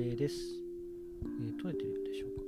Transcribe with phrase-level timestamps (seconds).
[0.00, 0.36] です、
[1.40, 2.42] えー、取れてるでしょうか。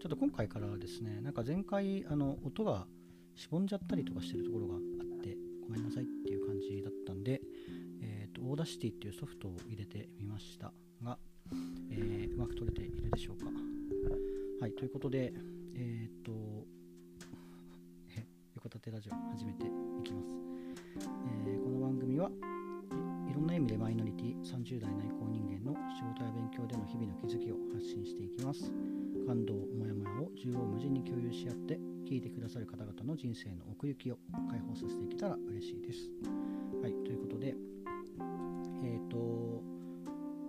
[0.00, 2.86] ちょっと今回からですね、なんか前回あの音が
[3.34, 4.80] しぼんじゃったりとかしてるところがあっ
[5.22, 5.36] て
[5.66, 7.40] ごめんなさいっていう感じだったんで、
[8.00, 10.72] えーと、 Audacity っていうソフトを入れてみました
[11.02, 11.18] が、
[11.90, 13.50] えー、うまく取れているでしょうか。
[14.60, 15.32] はい、ということで、
[15.74, 16.32] えっ、ー、と、
[18.54, 19.68] 横立てラジオ始めてい
[20.04, 20.30] きます、
[21.46, 22.30] え、この番組は
[23.34, 28.70] いろんな意味でマイノリティ30代内向人間の仕事や勉強での日々の気づきを発信していきます。
[29.26, 36.06] 感動モヤモヤを縦横無尽に共有し合って聞いてくださる方々の人生の奥行きを解放させていけたら嬉しいです。
[36.80, 37.56] はいということで
[38.84, 39.16] えっ、ー、と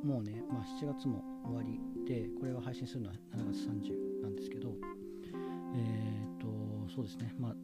[0.06, 4.70] もうね、まあ、7月も終わりでこれは配信するのは7月30なんですけど
[5.74, 7.56] えっ、ー、とそうですねまあ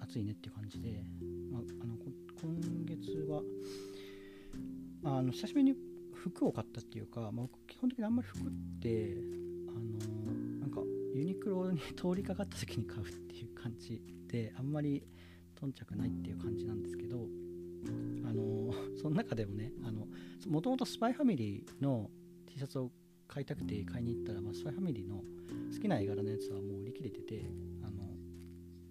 [0.00, 1.04] 暑いねっていう感じで、
[1.52, 1.98] まあ、あの
[2.40, 3.42] 今月は
[5.04, 5.74] あの久しぶりに
[6.14, 8.42] 服を買ったっていうか、まあ、基本的にあんまり服っ
[8.80, 9.16] て
[9.68, 10.80] あのなんか
[11.14, 15.02] ユニクロに通りかかった時に買うっていう感じであんまり
[15.58, 17.26] 頓着ないっていう感じなんですけど
[18.24, 19.72] あの その中でもね
[20.46, 22.10] もともとスパイファミリーの
[22.46, 22.90] T シャツを
[23.26, 25.22] 買いたくて買いに行ったら、まあ、スパイファミリーの
[25.72, 27.44] 好きな絵柄のやつはもう売り切れてて
[27.82, 28.16] あの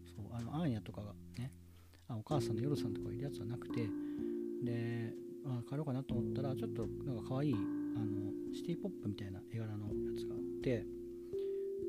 [0.06, 1.52] そうあのアーニャとかがね
[2.08, 3.90] あお母さんのヨルさんとかいるやつはなくて
[4.64, 5.14] で
[5.48, 10.86] あ買おうかなと思ったらちょっとなんか可愛いあのシティポップみたいな絵柄のやつがあって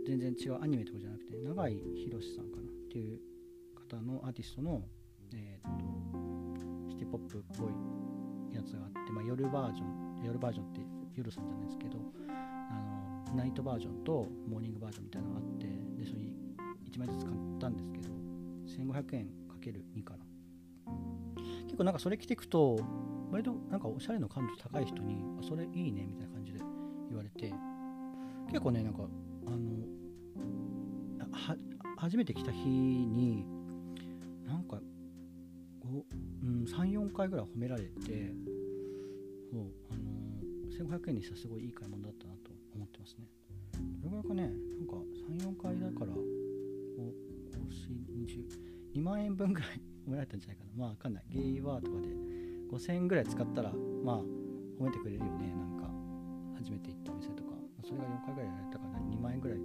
[0.06, 3.20] 全然違うアニメとかじゃなくて永井宏さんかなっていう
[3.74, 4.82] 方のアーティストの、
[5.34, 10.80] えー、っとシティポップっぽいやつがあって、まあ、夜バージョン夜バージョンって
[11.14, 11.98] 夜さんじゃないですけど
[12.30, 16.20] あのナイトバージョンとモーニングバージョンみたいなのがあってでそれ
[16.90, 18.08] 1枚ずつ買ったんですけど
[18.92, 20.24] 1500円かける2かな。
[21.64, 22.78] 結構なんかそれ着てくと
[23.30, 26.60] 割となんかおしゃれの感度高い人にそれいいねみたいな感じで
[27.08, 27.52] 言われて
[28.48, 29.02] 結構ねなんか
[29.46, 29.58] あの
[31.96, 33.44] 初めて来た日に
[34.46, 34.78] なんか、
[36.42, 38.32] うん、34回ぐらい褒められて
[39.50, 43.26] そうあの1500円にしたらすごいいい買い物だったなと思ってますね。
[44.00, 44.94] どれぐらいかねなんか
[45.28, 46.12] 34回だから
[48.98, 50.70] 2万円分ぐらい褒められたんじゃないかな。
[50.76, 51.24] まあわかんない。
[51.28, 52.08] ゲイバーとかで
[52.70, 53.72] 5000円ぐらい使ったら
[54.04, 54.16] まあ
[54.80, 55.54] 褒めてくれるよね。
[55.54, 55.90] なんか
[56.56, 57.48] 初めて行ったお店とか。
[57.84, 59.58] それが4回ぐらいやられたから2万円ぐらい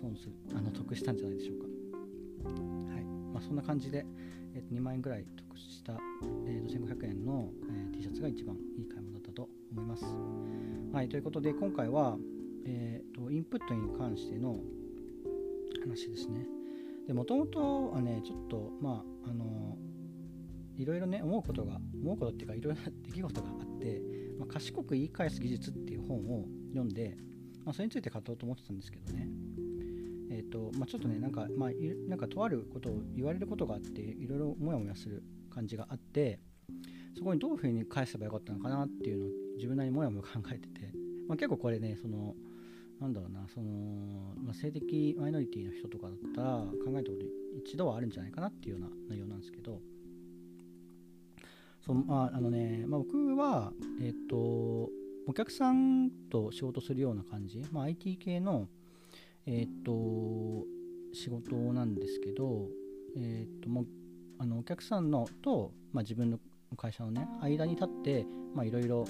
[0.00, 1.66] 損するあの得したんじゃないでしょうか。
[2.94, 3.04] はい。
[3.32, 4.06] まあそんな感じで、
[4.54, 5.94] えー、と2万円ぐらい得した、
[6.46, 10.04] えー、と1500円の、えー、T シャツが一番いい買い物だったと思います。
[10.92, 11.08] はい。
[11.08, 12.16] ということで今回は
[12.64, 14.58] えーと、インプットに関しての
[15.80, 16.46] 話ですね。
[17.06, 19.69] でもともとはねちょっとまああの
[20.80, 24.00] いろいろね思うことが思うことっていうかいろいろな出来事があって、
[24.38, 27.16] まあ、賢く言い返す技術っていう本を読んで、
[27.64, 29.28] まあ、それについて語ろうと思ってたんですけどね。
[30.30, 31.70] えっ、ー、とまあ、ちょっとねなんかまあ
[32.08, 36.38] なんかとあることを言われることがあっていろいろモヤモヤする感じがあって
[37.18, 40.92] そこにどういうふうに返せばよかったのかなっていうのを自分なりにモヤモヤ考えてて、
[41.28, 42.34] まあ、結構これねその
[43.00, 46.48] なんだろうなその、まあ、性的マイノリティの人とかだったら
[46.84, 47.24] 考えたこと
[47.64, 49.80] 一度はあるんじゃないかなっていうような内容なんですけど
[51.84, 54.36] そうまああのね、まあ、僕はえっ、と
[55.26, 58.68] お客さんと仕事するような感じ、まあ、IT 系の
[59.46, 60.64] えっ、と
[61.12, 62.68] 仕事なんですけど
[63.16, 63.86] えっ、ともう
[64.38, 66.38] あのお客さんのと、まあ、自分の
[66.76, 68.26] 会社のね間に立って
[68.64, 69.04] いろいろ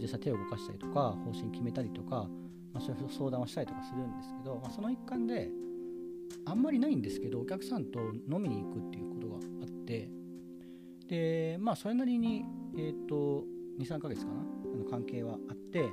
[0.00, 2.28] 実際手を動かしたりとか方針決めたりとか
[2.76, 5.48] まあ、そういう相談をしたりとかするんですけど、まあ、その一環で
[6.44, 7.98] あんまりないんですけどお客さんと
[8.30, 10.10] 飲みに行くっていうことがあって
[11.08, 12.44] でまあそれなりに、
[12.76, 13.44] えーと、
[13.78, 14.40] 23ヶ月かな
[14.74, 15.90] あの関係はあって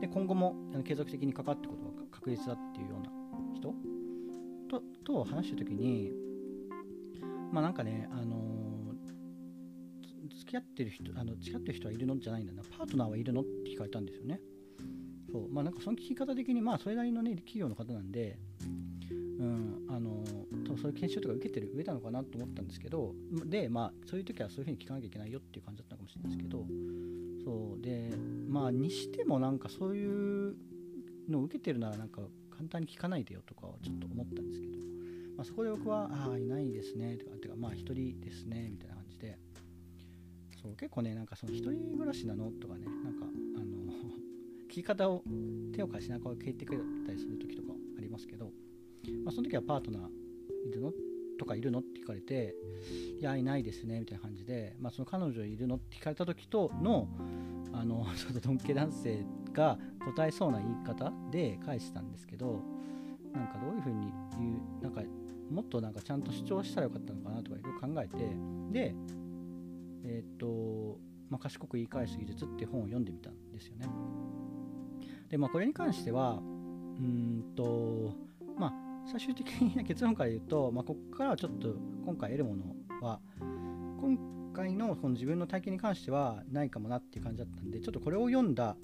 [0.00, 3.10] で今後もあの継続的にかかってことが確実だっていうような
[3.54, 3.74] 人？
[4.68, 6.12] とと話した時に
[7.52, 12.18] まあなんかね、あのー、付き合ってる人あの付き合ってる人はいるの？
[12.18, 12.62] じゃないんだな。
[12.62, 13.42] パートナーはいるの？
[13.42, 14.40] って聞かれたんですよね。
[15.30, 15.48] そう。
[15.48, 18.38] まあなんかその聞き方的にまあそれなりのね企業の方なんで
[19.38, 20.43] うんあの多分
[20.84, 23.14] そういう研修とか受けてる上なのかなと思ったんですけど
[23.46, 26.66] でまあそういう時はそういうふうに聞かなきゃいけないよっていう感じだったのかもしれないですけど
[27.42, 28.10] そうで
[28.48, 30.56] まあにしてもなんかそういう
[31.26, 32.20] のを受けてるならなんか
[32.50, 34.76] 簡単に聞かないでよとかはちょっと思ったんですけど、
[35.38, 39.38] まあ、そこで僕はああいないですねとかってかまあ一人ですねみたいな感じで
[40.62, 43.24] そう結構ねなんかその一人暮らしなのとかねなんか
[43.56, 43.64] あの
[44.68, 45.24] 聞き方を
[45.74, 48.52] 手を貸しながら聞いてくれたりする時とかありますけど、
[49.24, 50.23] まあ、その時はパートナー
[50.66, 50.92] いるの？
[51.38, 51.80] とかいるの？
[51.80, 52.54] って聞かれて
[53.20, 55.76] いやいないですねみたいな感じで、まあ、その彼女いるの？
[55.76, 57.08] って聞かれた時との
[57.72, 62.62] あのちょっとドンケ男性が答えそうな言い方で返したんですけど
[63.32, 65.02] なんかどういうふうに言うなんか
[65.50, 68.16] もっとなんかちゃんと主張したらよかったのかなとかいろいろ考えて
[68.72, 68.94] で
[70.06, 70.98] えっ、と、
[71.30, 73.86] まあ、賢く言い返す技術って本を読んでみたんですよね。
[75.30, 78.12] でまあこれに関してはうんと
[79.06, 79.46] 最終的
[79.76, 81.74] な結論から言うと、まあ、ここからはちょっと
[82.04, 82.64] 今回得るもの
[83.02, 83.20] は
[84.00, 84.18] 今
[84.52, 88.76] 回のこの自分の体験に関してはないかもなっていう感じだったんでちょっとこれを読んだ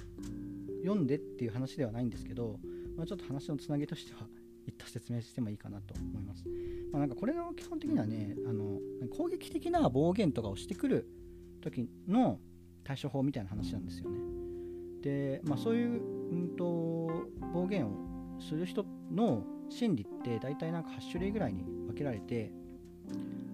[0.83, 2.59] 読んでっていう話ではないんですけど、
[2.97, 4.27] まあ、ちょっと話のつなぎとしては
[4.67, 6.45] 一旦説明してもいいかなと思います。
[6.93, 8.79] まあ、なんかこれの基本的にはねあの
[9.17, 11.09] 攻撃的な暴言とかをしてくる
[11.63, 12.39] 時の
[12.85, 14.19] 対処法みたいな話なんですよね。
[15.03, 17.09] で、まあ、そういう、うんと、
[17.55, 22.53] 暴言をする人の心理って大体なんか8種類ぐらいに分けられて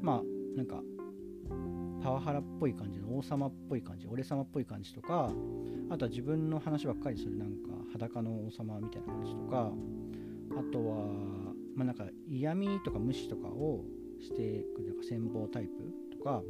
[0.01, 0.83] まあなんか
[2.03, 5.31] パワハラっぽい感じの王様っぽい感じ俺様っぽい感じとか
[5.91, 7.55] あとは自分の話ばっかりするなんか
[7.93, 9.71] 裸の王様みたいな感じとか
[10.59, 10.97] あとは
[11.75, 13.85] まあなんか嫌味とか無視とかを
[14.21, 16.43] していくなんか戦望タイプとか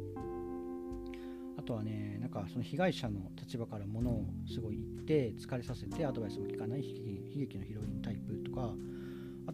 [1.57, 8.73] あとはねなんかその被害者の立場からものをすごい言って疲れさせてアドバイスも聞かない悲劇のヒロインタイプとか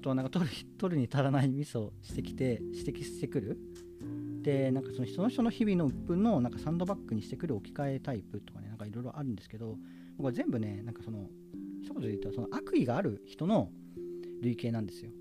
[0.03, 3.57] となんか取る取るに足らないミスをしてきて指摘してくる。
[4.43, 9.77] でなんかそのその人の日々の鬱憤のなんかサンドバッグにしてくる置き換えタイプとかねなんかいろいろあるんですけど
[10.17, 11.29] これ全部ねなんかその
[11.81, 13.69] 一言で言ったらその悪意がある人の
[14.41, 15.11] 類型なんですよ。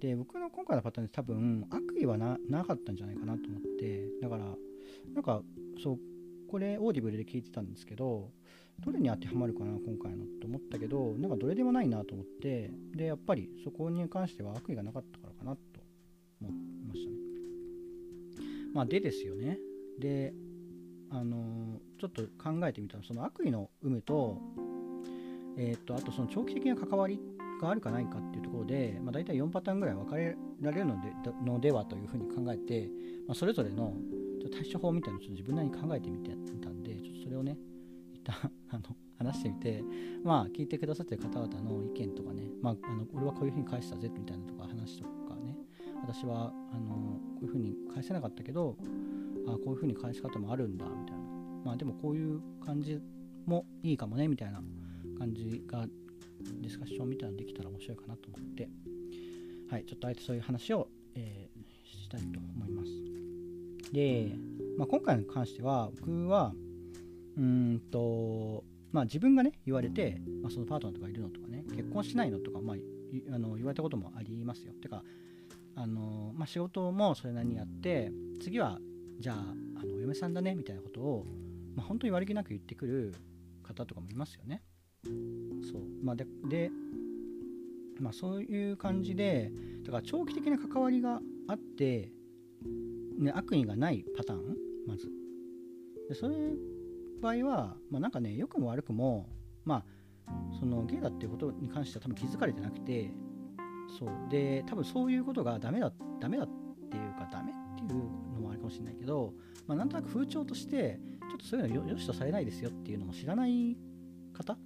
[0.00, 4.56] で僕の今回のパターンで多分悪意はなかったんじゃないかなと思ってだから
[5.14, 5.42] なんか
[5.80, 5.98] そう
[6.52, 8.28] これ Audible で聞いてたんですけど
[8.84, 15.58] どれに当てはまるかな今回のと思ったけどなんかどれでもないなと思ってでやっぱりそこに関しては悪意がなかったからかなと
[16.42, 16.52] 思い
[16.86, 17.16] ましたね。
[18.74, 19.58] まあでですよね。
[19.98, 20.34] で
[21.08, 24.38] あのー、ちょっと考えてみたらその悪意の有無と
[25.56, 27.18] えっ、とあとその長期的な関わり
[27.62, 31.12] があるかないかっていうところで、まあ、大体4パターンぐらい分かれられるので
[31.46, 32.90] のではというふうに考えて、
[33.26, 33.94] まあ、それぞれの
[34.52, 37.56] 対処法みたいなのをちょっと自分なりに考えてみてたんでちょっとそれをね
[38.12, 38.34] 一旦
[38.70, 39.84] あの話してみて
[40.22, 45.56] まあ聞いてくださってる方々の意見とかね、まあ、あの俺はこういうふうに返したぜみたいなとか話とかね
[46.02, 48.76] 私はあのこういうふうに返せなかったけど
[49.46, 51.22] あこういうふうに返し方もあるんだみたいな。
[51.64, 53.00] まあでもこういう感じ
[53.46, 54.60] もいいかもねみたいな
[55.16, 55.86] 感じが
[56.60, 58.68] ディスカッションみたいなのできたら面白いかなと思って。
[59.72, 63.21] はいちょっとあえてそういう話を、えー、したいと思います。
[63.92, 64.32] で、
[64.78, 66.54] まあ、今回に関しては僕は
[67.36, 72.76] うんとまあ自分がね言われて、まあ、そのパートナーとかいるのとかね結婚しないのとか、まあ、
[73.34, 74.72] あの言われたこともありますよ。
[74.80, 75.02] てか
[75.74, 78.12] あの、まあ、仕事もそれなりにやって
[78.42, 78.78] 次は
[79.18, 79.36] じゃあ
[79.80, 81.26] あのお嫁さんだねみたいなことを、
[81.74, 83.14] まあ、本当に悪気なく言ってくる
[83.62, 84.62] 方とかもいますよね。
[85.04, 85.82] そう。
[86.02, 86.70] まあでで
[87.98, 89.50] まあそういう感じで
[89.84, 92.12] だから長期的な関わりがあって
[93.18, 94.56] ね、悪意がないパターン？
[94.86, 95.08] まず。
[96.08, 96.58] でそういう
[97.20, 99.28] 場合は、まあ、なんかね良くも悪くも
[99.64, 99.84] ま
[100.26, 103.12] あそのゲイだっていうことに関しては多分気づかれてなくて
[103.98, 104.10] そう。
[104.30, 106.48] で多分そういうことがダメだダメだっ
[106.90, 108.00] ていうかダメっていう
[108.34, 109.32] のもあるかもしれないけど、
[109.66, 110.98] まあ、なんとなく風潮として
[111.30, 113.76] ちょっとそういうのよしとされないですよっていうのも知らない
[114.32, 114.56] 方？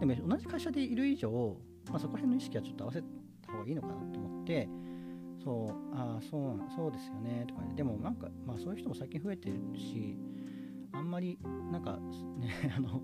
[0.00, 1.56] でも同じ会社でいる以上、
[1.90, 3.02] まあ、そこら辺の意識はちょっと合わせ
[3.42, 4.68] た方がいいのかなと思って
[5.48, 7.74] そうあそうそうですよねとかね。
[7.74, 10.14] でもなんかまあそういう人も最近増えてるし
[10.92, 11.38] あんまり
[11.72, 11.98] なんか
[12.36, 13.00] ね あの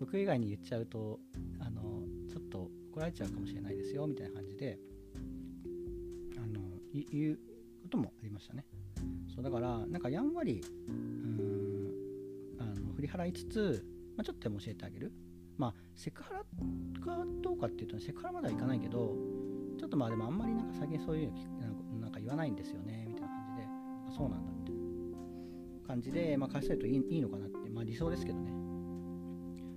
[0.00, 1.20] 僕以外に言っちゃうと
[1.60, 4.76] あのちょっと怒られちゃうかもしれないですよみたいな感じで
[6.36, 7.38] あの言う
[7.84, 8.66] こともありましたね。
[9.32, 11.92] そうだからなんかやんわりうん
[12.58, 15.12] あの振り払いつつ、まあ、ちょっとでも教えてあげる。
[15.58, 16.40] まあセクハラ
[17.04, 19.14] かどうかっていうとセクハラまではいかないけど
[19.78, 23.68] ちょっとまあでもあんまりなんか最近そういうのなんか言わないんですよねみたいな感じで。
[24.08, 24.80] あそうなんだみたいな
[25.86, 28.50] 感じで、まあ、返せるといいいいのかなって、まあ、理想ですけどね、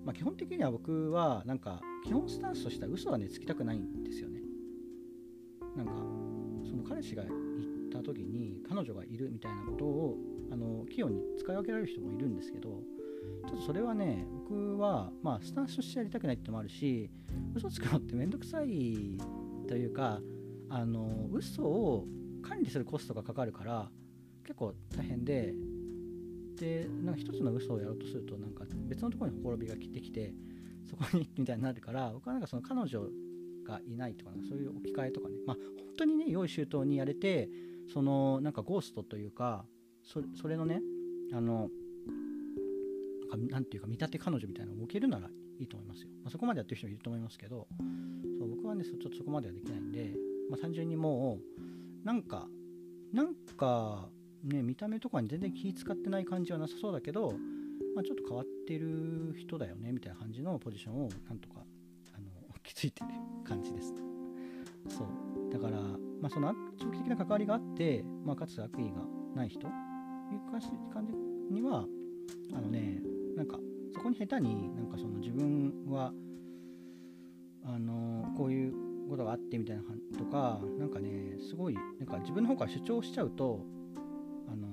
[0.04, 4.42] まあ、基本的には僕はなんか基本スタンスとしては嘘はねつきたくないんですよね。
[5.76, 5.94] なんか
[6.70, 7.36] その彼氏が言っ
[7.92, 10.18] た時に彼女がいるみたいなことを
[10.52, 12.82] あの器用に使い分けられる人もいるんですけど
[13.48, 17.10] ちょっとそれはね僕はまあスタンスとしてやりたくないってのもあるし
[17.54, 19.18] 嘘つくのってめんどくさい
[19.68, 20.20] というか
[20.70, 22.06] あの嘘を
[22.42, 23.90] 管理するコストがかかるから
[24.44, 25.54] 結構大変で
[26.56, 30.34] でなんか一つの嘘をやろうとするとなんか別のところにほころびが来てきて
[30.90, 33.02] そこにみたいになるから僕はなんかその彼女
[33.68, 35.36] がいないとかそういう置き換えとかね。
[35.46, 37.50] まあ本当にね用意周到にやれて
[37.92, 39.66] そのなんかゴーストというか
[40.04, 40.82] そそれのね
[41.34, 41.70] あの
[43.50, 45.30] なんていうか見立て彼女みたいなのを置けるなら
[45.60, 47.68] いいと思いますよ、まあ、そこまでやってる人もいると思いますけど
[48.84, 50.14] そう僕はねちょっとそこまではできないんで、
[50.50, 51.40] まあ、単純にも
[52.04, 52.48] うなんか
[53.14, 54.10] なんか
[54.44, 57.34] ね見た目とかに全然気使ってない感じはなさそうだけど、
[57.96, 61.62] まあ、ちょっと変わってる人だよねみたいな感じのポジションをなんとか
[62.14, 62.30] あの
[62.64, 63.10] 気づいてる
[63.44, 63.94] 感じです。
[64.90, 65.52] そう。
[65.52, 69.06] だから、まあ、その長期的な関わりがあって、まあ、かつ悪意が
[69.36, 69.68] ない人
[70.76, 71.14] いう感じ
[71.54, 71.86] には
[72.54, 73.02] あのね
[73.36, 73.58] なんか
[73.94, 76.12] そこに下手になんかその自分は
[77.66, 78.74] あのこういう
[79.10, 79.84] ことがあってみたいな
[80.18, 83.66] とかなんかねすごいなんか自分の方から主張しちゃうと
[84.48, 84.68] あの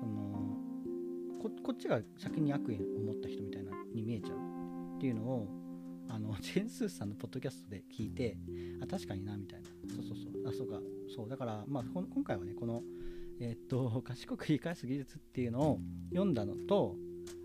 [0.00, 0.56] その
[1.62, 4.36] こっちが先に悪意を持った人みたいなに見えちゃう
[4.96, 5.48] っていうのを
[6.08, 8.36] あの ジェン・スーさんのポッドキャストで聞いて
[8.80, 9.68] あ確かになみたいな。
[9.94, 10.48] そうそうそう。
[10.48, 10.80] あそうか。
[11.14, 11.28] そう。
[11.28, 12.82] だからまあ今回はねこの
[13.40, 15.80] えー、っと 賢く言い返す技術っていうのを
[16.10, 16.96] 読んだのと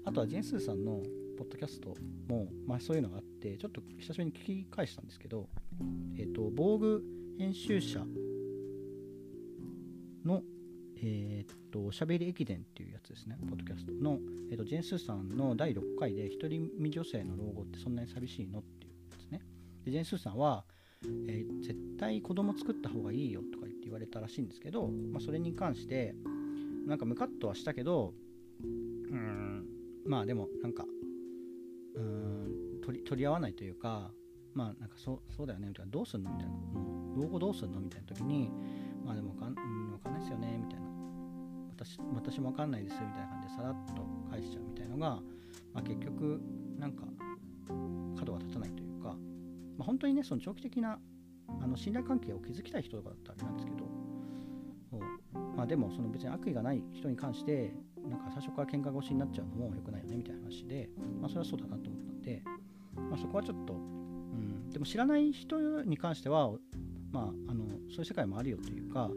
[0.03, 1.01] あとはジェンスーさんの
[1.37, 1.95] ポッドキャスト
[2.27, 5.47] も、まあ、そういうのがあってちょっと久しぶりに聞き返したんですけど、
[6.17, 7.03] え、ー、と防具
[7.37, 8.05] 編集者
[10.25, 10.41] の
[10.97, 14.19] えっ、ー、としゃべり駅伝っていうやつですねポッドキャストの、
[14.51, 19.41] えーと、ジェンスーさんの第6回で独り身女性の老後ってそんなに寂しいのっていうやつね。
[19.83, 20.63] でジェンスーさんは、
[21.27, 26.13] えー、絶対子供作った方がいいよとか言って言われたらしいんですけど、まあ、それに関して
[26.85, 28.13] なんかムカッとはしたけど
[28.63, 28.65] う
[29.15, 29.65] ん
[30.05, 30.85] まあでもなんか
[31.95, 32.30] うん
[32.81, 34.11] 取り取り合わないというか
[34.53, 36.53] まあなんかそそうだよねみたいなどうすんのみたいな。
[37.15, 38.49] 老後どうすんのみたいな時に
[39.05, 40.87] まあでもわかん,、わかんないですよねみたいな。
[41.75, 45.21] 私私もわかんないですみたいな感じでさらっと返しちゃうみたいのが、
[45.73, 46.41] まあ、結局
[46.77, 47.03] なんか
[48.17, 49.15] 角が立たないというか、ま
[49.79, 50.99] あ、本当にねその長期的な
[51.59, 53.91] あの信頼関係を築きたい人とかだったらあれなんですけど。
[55.55, 57.73] まあでもその別に悪意がない人に関して
[58.09, 62.41] なんか最初から喧嘩腰になっちゃうのも良くないよねみたいな話で、まあ、それはそうだなと思ったんで、
[62.95, 66.51] まあ、そこはちょっと、うん、でも知らない人に関しては、
[67.11, 69.09] まあ、あのそういう世界もあるよというか、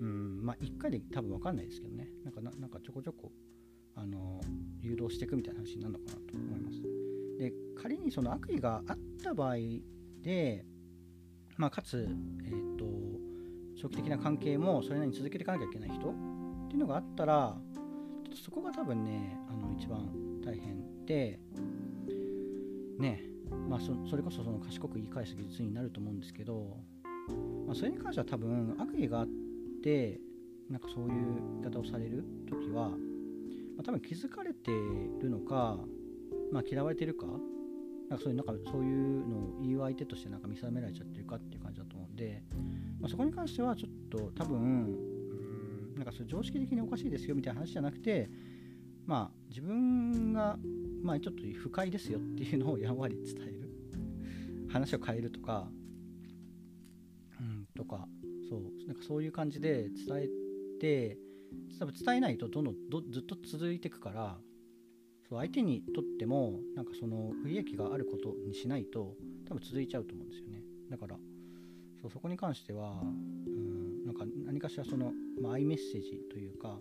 [0.00, 3.32] うんまあ、1回で多分分かんないですけどねなんかなんかちょこちょこ
[3.94, 4.40] あの
[4.80, 6.82] 誘導していくみたいな話になるのかなと思います。
[7.38, 9.56] で仮にその悪意があった場合
[10.22, 10.64] で、
[11.56, 12.08] まあ、かつ、
[12.44, 12.84] えーと、
[13.80, 16.12] 長期的な関係もそれなりに続けていかなきゃいけない人っ
[16.68, 17.56] ていうのがあったら
[18.24, 21.38] ちょっとそこが多分ねあの一番大変で
[22.98, 23.22] ね
[23.68, 26.76] まあそそれこそその賢く言い返す技術になると思うんですけど、
[27.66, 29.28] まあ、それに関しては多分悪意があっ
[29.82, 30.20] て
[30.68, 32.96] なんかそういう言い方をされる時は、ま
[33.80, 34.70] あ、多分気づかれて
[35.20, 35.78] るのか、
[36.52, 37.26] まあ、嫌われてるか
[38.08, 42.42] なんかそういうなんかそういうのを言う相手としてなんか見定められちゃってるかっていう感じだと思うんで、
[43.00, 44.96] まあ、そこに関してはちょっと多分
[45.96, 48.30] なんかそれ常識的におかしいですよみたいな話じゃなくて
[49.04, 50.58] まあ自分が
[51.02, 53.68] まあちょっと不快ですよっていうのをやんわり伝える。
[54.70, 55.68] 話を変えるとか。
[57.40, 58.06] うんとか。
[58.48, 58.86] そう。
[58.86, 60.28] なんかそういう感じで伝え
[60.78, 61.18] て
[61.78, 62.74] 多分伝えないとどんどん
[63.12, 64.38] ずっと続いていくから
[65.28, 69.14] そう相手にとってもなんかその不利益があることにしないと
[69.46, 70.62] 多分続いちゃうと思うんですよね。
[70.90, 71.16] だから
[72.00, 75.12] そうそこに関してはうんなんか何かしらその、
[75.42, 76.78] まあ、アイメッセージというか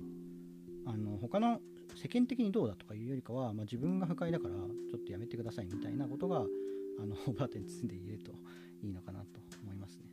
[0.85, 1.59] あの他の
[1.97, 6.45] 世間的にどうだとかいうよりかは、まあ、自分が不快だからちょっとやめてくださいみたいなことが
[6.99, 8.31] あの バーテン包んで言えると
[8.83, 10.03] いいのかなと思いますね。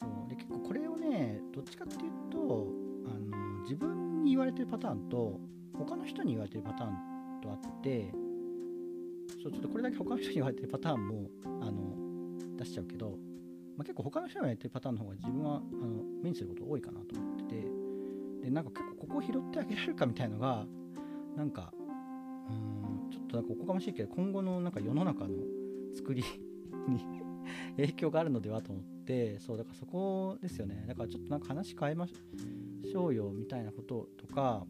[0.00, 2.72] そうで結構これをねどっちかっていうと
[3.06, 5.40] あの自分に言われてるパターンと
[5.74, 8.12] 他の人に言われてるパターンとあって
[9.42, 11.96] そうちょっとこれだけ他の人に言われてるパターンもあの
[12.56, 13.10] 出しちゃうけど、
[13.76, 17.35] まあ、結構他の人に言われてるパターンの方が自分はあの目にすること多いかなと思って
[18.46, 20.64] でなんか結構ここを拾ってあげられるかみたいのが
[21.36, 21.72] なんか
[22.48, 25.30] うんちょっとなんかおこがましいけど今後のなんか世の中の
[25.96, 26.22] 作り
[26.88, 27.00] に
[27.76, 34.64] 影響があるのではと思ってそうだからそこですよねだからちょっとなんか話変えましょうよみたいなこととか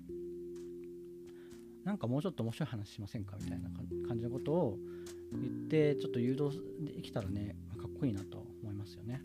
[1.84, 3.68] なんかもうちょっと面白い話しませんかみたいな
[4.08, 4.78] 感じのことを
[5.32, 9.22] 言ってちょっと誘導できたらねかっこいいなと思いますよね。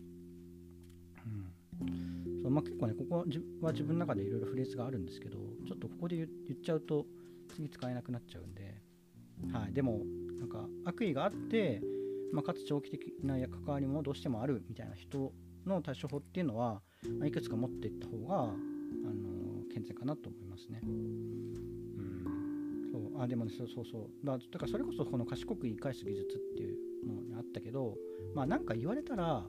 [1.80, 2.11] うん
[2.42, 3.24] そうまあ、結構ねここは
[3.72, 6.28] 自分の中でいろいろフレーズがあるんですけどちょっとここで言っ
[6.60, 7.06] ちゃうと
[7.54, 8.82] 次使えなくなっちゃうんで、
[9.52, 10.00] はい、でも
[10.38, 11.80] なんか悪意があって、
[12.32, 15.32] まあ、かつ長期的な関わりもどうしてもあるみたいな人
[15.66, 16.82] の対処法っていうのは、
[17.18, 20.80] まあ、いくつか持っていった方が、あの健全かなと思いますね。
[20.82, 21.42] うん。
[23.22, 24.26] あでもねそうそうそう。
[24.26, 27.96] だだからそれこそこの賢く言い返す技術っていうのにあったけど
[28.34, 29.46] まあなんか言われたら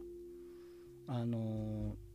[1.07, 2.12] あのー、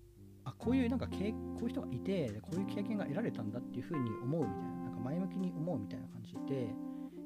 [0.59, 6.75] こういうなんかこういう人がいてこういう経験が得られたんだっていうふうに思うみたいななんか前向きに思うみたいな感じで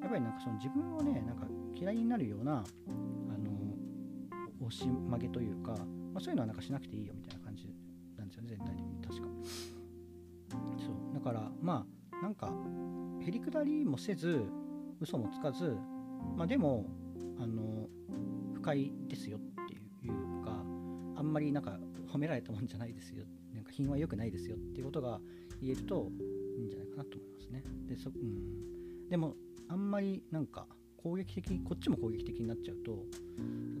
[0.01, 2.57] やっぱりなんかその自分をねなんか嫌いになるようなあ
[3.37, 3.53] の
[4.65, 7.67] 押し曲げというか、まあ、そういうのはなんかしなくていいよみたいな感じ
[8.17, 9.27] なんですよね全体的に確か。
[10.77, 11.13] そう。
[11.13, 12.51] だからまあなんか
[13.25, 14.43] へりくだりもせず
[14.99, 15.75] 嘘もつかず
[16.37, 16.85] まあでも
[17.39, 17.87] あの
[18.53, 20.51] 不快ですよっていうか
[21.15, 21.77] あんまりなんか
[22.13, 23.25] 褒められたもんじゃないですよ。
[23.53, 25.19] なんか品は良くないですよっていうことが
[25.61, 26.11] 言えると
[26.57, 27.63] いいんじゃないかなと思いますね。
[27.87, 29.35] でそ、うん、でも
[29.67, 30.67] あんまりなんか
[30.97, 33.05] 攻撃的こっちも攻撃的になっちゃうと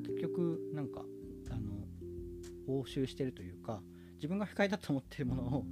[0.03, 1.05] 結局なんか
[1.49, 3.81] あの押収してるというか
[4.15, 5.65] 自分が不快だと思ってるものを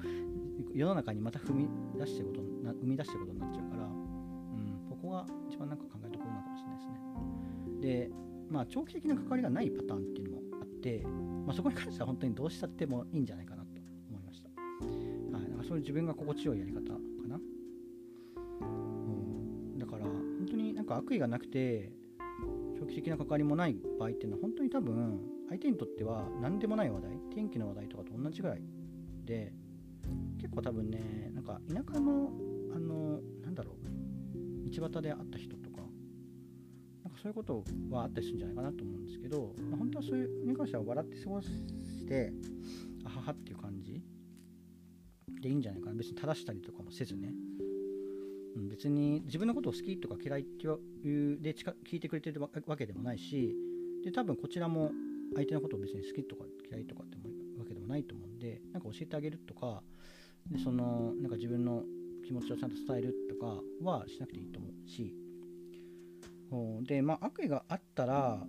[0.73, 8.09] 世の中にまた踏み出してことな生み出してることになっちゃうから、うん、ここが一番なんか考えるところなのかもしれないですね。
[8.09, 8.11] で
[8.49, 10.40] まあ長期的な関わりがないパターンっていうのも
[10.81, 11.03] あって、
[11.45, 13.69] まあ、そこに関しては本当にどうしたってもいいんじゃないかなと
[14.09, 17.39] 思いました、はい、だからそういう自分が心地よいやり方かな。
[18.61, 18.65] う
[19.75, 21.91] ん、だから本当になんか悪意がなくて
[22.79, 28.61] 長期的な関わりもない場合っていうのは本当に多分相手にとっては何でもない話題天気の話題とかと同じぐらい
[29.25, 29.53] で
[30.39, 32.31] 結構多分ねなんか田舎の
[32.75, 35.55] あのなんだろう道端で会った人
[37.21, 41.47] そういうことはあったりするんじゃないかなと思うんですけど、まあ、本当はそういうに関しては笑って過ごし
[42.07, 42.33] て
[43.05, 44.01] あははっていう感じ
[45.39, 45.95] でいいんじゃないかな。
[45.95, 47.31] 別に正したりとかもせずね。
[48.69, 53.55] 別に自分のことを好きとか嫌いっていうで聞いてくれてるわけでもないし
[54.03, 54.91] で多分こちらも
[55.35, 57.17] 相手のことを別に好きとか嫌いとかって
[57.57, 59.81] わけでもないと思うんでなんか教えてあげるとか
[60.49, 61.83] でそのなんか自分の
[62.25, 65.15] 気持ちをちゃんと伝えるとかはしなくていいと思うし
[66.83, 68.45] でまあ悪意があったら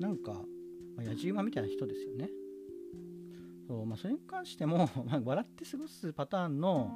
[0.00, 0.32] なんか、
[0.96, 2.28] まあ、野じ馬みたいな人ですよね
[3.68, 6.90] そう、まあ、それに関しても、 まあ、笑って過ごすパターンの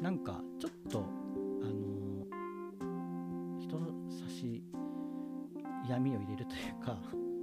[0.00, 1.04] なんかちょっと
[1.62, 1.96] あの。
[3.58, 4.62] 人差し
[5.88, 6.98] 闇を入れるというか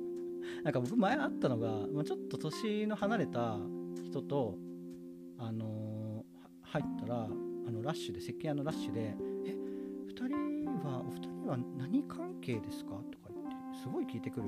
[0.64, 3.60] なんか僕前あったのが、まあ、ちょっと年の離れた
[4.04, 4.58] 人と、
[5.38, 9.16] あのー、入ったらあのラッシュで石鹸屋のラッシュで
[11.54, 14.48] 「は何関係ですか?」とか言ってすごい聞いてくる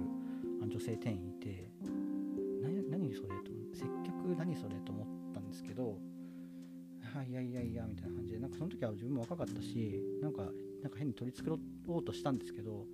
[0.67, 1.69] 女性店員いて
[2.61, 5.99] 「何何それ?」と接客何それと思ったんですけど
[7.29, 12.87] 「いやいやいや」みたいな感じでなんかその時は自分も若かったしなんかなんか変に取り繕おうとしたんですけど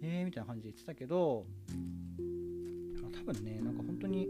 [0.00, 1.46] えーみたいな感じで言ってたけど
[3.12, 4.28] 多分ねなんか本当に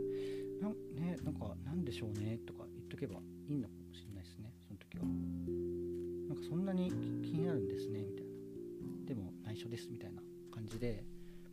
[0.61, 0.69] な,、
[1.01, 5.05] ね、なんかなんでしょうねとか言っとけばいいのかもしれないですねその時は
[6.29, 6.91] なんかそんなに
[7.23, 8.07] 気になるんですね
[9.55, 10.21] 内緒ですみたいな
[10.53, 11.05] 感じで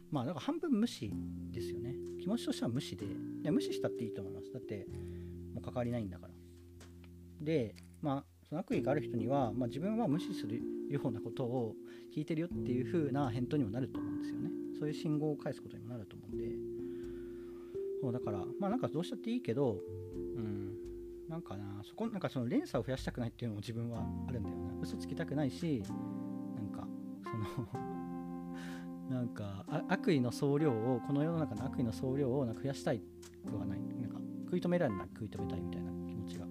[0.10, 1.14] まあだから半分無視
[1.52, 1.96] ですよね。
[2.20, 3.10] 気持ちとしては無視でい
[3.44, 4.52] や無視したっていいと思います。
[4.52, 4.86] だって
[5.54, 6.34] もう関わりないんだから。
[7.40, 11.76] でまあその悪意がある人には、まあ、自分は無視するようなことを
[12.14, 14.50] 聞いてるよっていう風な返答にもなると思うんですよね。
[14.78, 16.50] そういう信号を返すことにもなると思うんで。
[18.02, 19.80] そうだからまあなんかどうしたっていいけど
[20.36, 20.74] うん
[21.30, 24.74] なんかなそこなんかその連鎖を増やしたくないっていうのも自分はあるんだよな。
[24.82, 25.82] 嘘つきたくないし
[27.32, 27.68] その
[29.10, 33.02] なんか悪意の総量をこの世の中の悪意の総量をなんか増やしたい
[33.50, 33.80] くはない。
[33.80, 36.46] なんか食い止められない食い止めたいみたいな気持ちが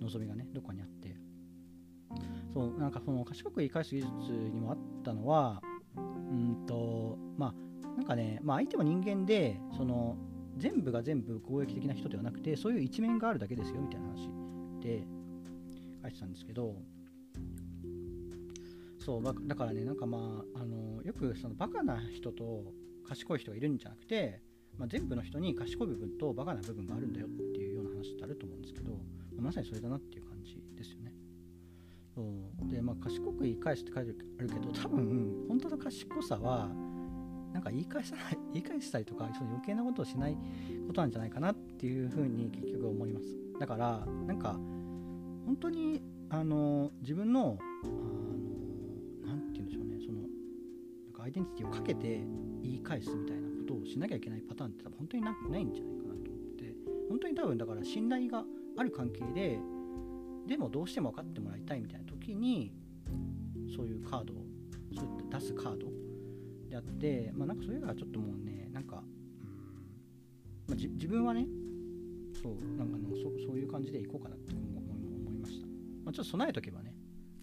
[0.00, 1.16] 望みがねどこかにあって。
[2.52, 5.60] そうなんかその賢く言い返す技術にもあったのは
[5.96, 7.54] うんとまあ
[7.96, 10.16] なんかね、まあ、相手は人間でその
[10.56, 14.30] 全部が全部攻撃的な人ではなくてそういう一面があるだけですよみたいな話
[14.80, 15.04] で
[16.02, 16.76] 書いてたんですけど
[19.04, 22.72] そうだからねなんかまああのよくそのバカな人と
[23.06, 24.40] 賢い人がいるんじゃなくて、
[24.78, 28.96] まあ、全部の人に賢い部分とバカな部分があるんだよっていうような話ってあると思うんですけど、ま
[29.40, 31.12] あ、まさにそれだなっていう感じですよね。
[32.14, 36.70] そうでまあ賢く言い返すって書いてあるけど多分本当の賢さは
[37.52, 40.38] なんか言い返さない 言い返したりとかその余計なことをしない
[40.86, 43.26] ことなんじゃないかなっていうふうに結局思います
[43.58, 44.52] だからなんか
[45.44, 48.33] 本当にあの自分の何
[51.24, 52.20] アイデンティティをかけて
[52.62, 56.74] 言い返すみたいなことをしなきゃいけないパターンって多分本当になないんじゃないかなと思って。
[57.08, 58.44] 本当に多分だから信頼が
[58.76, 59.58] ある関係で
[60.46, 62.72] でもどうしても分かってもらいたいみたいな時に
[63.74, 64.36] そういうカードを
[64.94, 65.86] そうやって出すカード
[66.68, 71.46] であってまあなんかそれがちょっともうねなんかうん、まあ、自分はね
[72.42, 75.66] そうなんかのそそういう感じでいこうかなって思いました、
[76.04, 76.94] まあ、ちょっと備えとけばね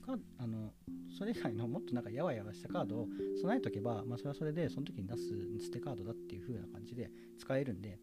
[0.05, 0.73] かあの
[1.21, 3.07] それ以外のもっとなんかやわやわしたカードを
[3.39, 7.99] 備えとけば、まあ、それはそれでその時に出す捨てカードだっていう風な感じで使えるんで、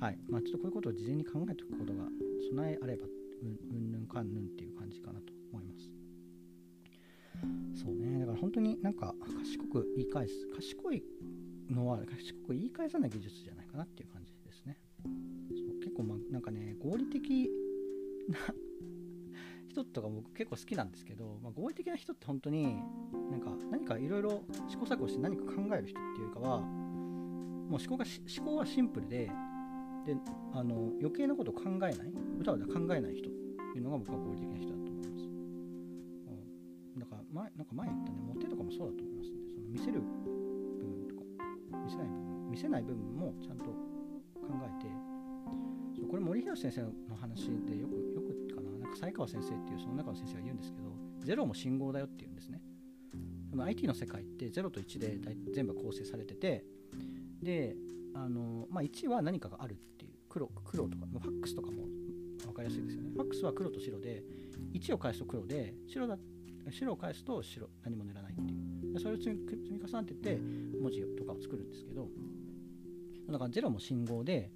[0.00, 0.18] はい。
[0.28, 2.08] まあ、ちょっとこういうことを事前に考えておくことが
[2.50, 3.08] 備えあればう
[3.46, 5.92] んぬんかんぬんっていう感じかなと思います。
[7.84, 8.18] そうね。
[8.18, 11.04] だから本当になんか賢く言い返す賢い
[11.70, 14.76] のは賢く言い返さない技術じゃないかなっていう感じですね。
[15.54, 15.78] そう。
[15.78, 17.48] 結構まあなんかね合理的
[18.28, 18.38] な
[19.70, 22.82] 人とか僕結構好きなんですけど、まあ、合理的な人って本当に
[23.30, 29.30] なんか何かいろいろ試行錯誤して何か考える人っていうよりかはもう思考が思考はシンプルで
[30.06, 30.16] で
[30.54, 31.94] あの余計なことを考えない
[32.40, 33.32] 歌わだ考えない人っ
[33.72, 39.36] ていうのが僕は合理的な人だと思います、うん、だから前なんか前言ったねモテとかもそうだと思いますね。
[39.54, 41.22] その見せる部分とか。
[41.84, 42.50] 見せない部分。
[42.50, 43.70] 見せない部分もちゃんと考
[44.66, 44.90] えて
[45.94, 47.99] そうこれ森東先生の話でよくよくかななんか
[48.96, 52.60] 才川先生っていうその中の先生が言うんですけどゼロも信号だよって言うんですね。
[53.50, 55.18] その IT の世界って0と1で
[55.52, 56.64] 全部構成されてて
[57.42, 57.76] で
[58.14, 61.84] あの、まあ、1は何かがあるっていう黒黒とかファックスとかも
[62.44, 63.10] 分かりやすいですよね。
[63.10, 64.22] ファックスは黒と白で
[64.72, 66.16] 1を返すと黒で白だ
[66.70, 68.70] 白を返すと白何も塗らないっていう。
[68.98, 72.08] それを積み重なってて文字とかを作るんですけど
[73.28, 74.50] だから0も信号で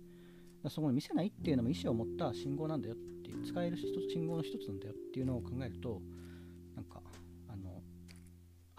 [0.70, 6.00] そこに見せないっていうのも意思を持った信号なんだよっていう使える信号の一つなんだよっていうのを考えると
[6.74, 7.03] なんか
[7.48, 7.83] あの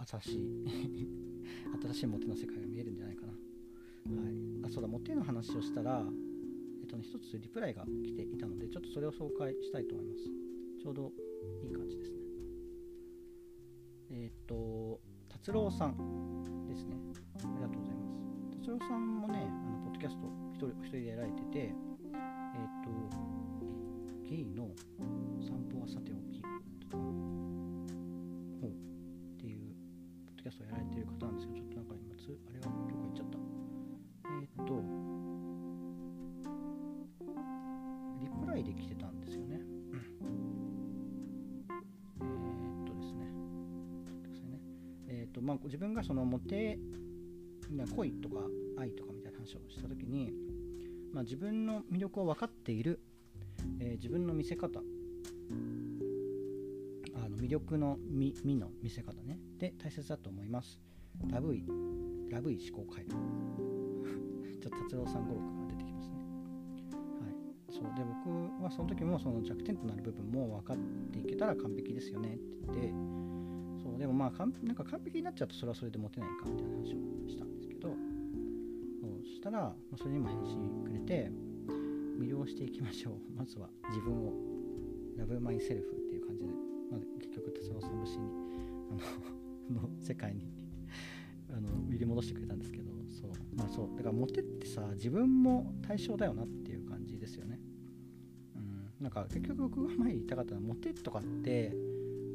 [0.06, 1.08] 新しい
[1.82, 3.32] 新しいモテの世界が見えるんじゃないかな
[4.14, 6.04] はい、あそうだ、モテの話をしたら、
[6.80, 10.22] えっとね、一つリプライが来ていたので、ちょっとそれを紹介したいと思います。
[10.80, 11.12] ちょうど
[11.64, 12.16] いい感じですね。
[14.10, 16.96] えっ、と、達郎さんですね。
[17.14, 18.06] ありがとうございま
[18.52, 18.58] す。
[18.58, 21.72] 達郎さんもね、あのポッドキャスト一人一人でやられてて、えっ、
[22.82, 22.88] と、
[24.24, 24.70] ゲイの
[25.38, 26.40] 散歩はさておき
[26.80, 27.02] とか、ほ
[28.62, 28.72] うっ
[29.36, 29.60] ていう
[30.24, 33.36] ポッドキャストをやられてる方なんですけど、ちょっとなんか今つ、あれがどこ行っちゃった
[34.40, 34.80] えっ、と、
[38.18, 39.60] リプライで来てたんですよね。
[42.18, 43.28] えっとですね。
[45.08, 46.78] えっ、と、まあ、自分がそのモテ、
[47.94, 48.36] 恋とか
[48.78, 50.45] 愛とかみたいな話をしたときに、
[51.12, 53.00] まあ、自分の魅力を分かっている、
[53.80, 54.80] えー、自分の見せ方、
[57.14, 60.78] あの魅力のみの見せ方ね、で大切だと思います。
[61.30, 61.64] ラブイ、
[62.30, 63.16] ラブイ思考回路。
[64.60, 66.14] ちょっと達郎さん語録が出てきますね。
[66.16, 67.46] はい。
[67.70, 70.76] そうで僕はその時もその弱点となる部分も分かっ
[71.12, 73.16] ていけたら完璧ですよねって言って
[73.82, 77.44] そうでもまあかんなんか完璧になっちゃうとそれはそれでモテないかみたいな話をした
[79.50, 81.30] んですけどそうしたら、まあ、それにも返信くれて
[82.18, 83.14] 魅了していきましょう。
[83.36, 84.32] まずは自分を
[85.16, 86.52] ラブマイセルフっていう感じで、
[86.90, 88.28] まあ、結局達郎さん節に
[88.90, 90.46] あの の世界に
[91.50, 93.30] あの入り戻してくれたんですけどそう。
[93.54, 93.96] まあそう。
[93.96, 97.60] だからモテってさ自分も対象だよなっていう感じですよね。
[98.56, 99.04] うん。
[99.04, 101.76] なんか結局僕が前に言いたかったのはモテとかって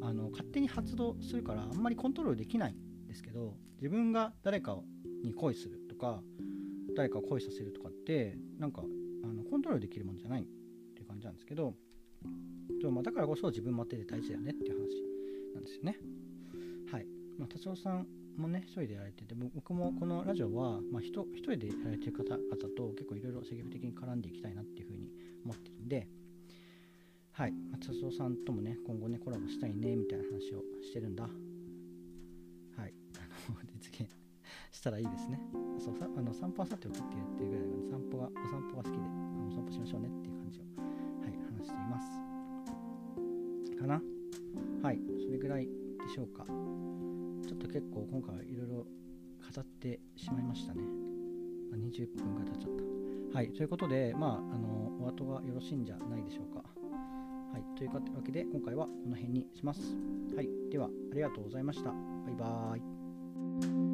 [0.01, 4.81] あの勝手に発動するからあんまりコントロールできないんですけど自分が誰か
[5.23, 6.23] に恋するとか
[6.95, 8.83] 誰かを恋させるとかってなんか
[9.23, 10.45] あのコントロールできるもんじゃないっ
[10.93, 11.73] ていう感じなんですけど
[12.89, 14.87] まあ、だからこそ自分も手で大事だよねっていう話
[15.53, 15.97] なんですよね。
[16.91, 17.05] はい、
[17.37, 22.39] まあ、達夫さんもね、一人でやられてて、僕もこのラジオは、まあ、一人でやられてる方々
[22.75, 25.09] と結構いろいろ積極的に絡んでいきたいなっていうふうに
[25.45, 26.07] 思ってるんで、
[27.33, 31.23] はい、松尾さんともね、今後ね、コラボしたいね、みたいな話をしてるんだ。
[31.23, 32.93] はい、
[33.47, 34.20] あの、実現
[34.81, 35.39] したらいいですね。
[35.77, 38.97] そう、さあの散歩はさておきって言ってるぐらいな散歩が、お散歩が好きで、
[39.47, 40.63] お散歩しましょうねっていう感じを、
[41.21, 42.09] はい、話しています。
[43.77, 44.01] かな？
[44.81, 45.71] はい、それぐらいで
[46.11, 46.45] しょうか。
[46.47, 48.85] ちょっと結構今回はいろいろ語
[49.61, 50.81] ってしまいましたね。
[51.77, 52.71] 20分が経っちゃっ
[53.31, 53.37] た。
[53.37, 56.63] はい、ということで、まあ、あの、お後がよろしいんじゃないでしょうか。
[57.53, 59.95] はい、というわけで、今回はこの辺にします。
[60.35, 61.91] はい、では、ありがとうございました。
[61.91, 61.95] バ
[62.31, 63.90] イバーイ。